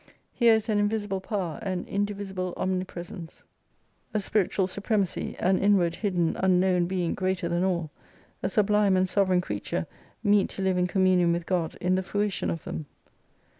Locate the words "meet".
10.23-10.49